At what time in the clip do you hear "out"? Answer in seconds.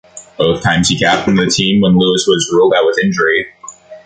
2.75-2.87